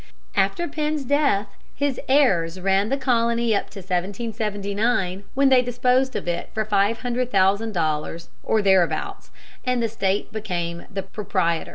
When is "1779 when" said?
3.81-5.49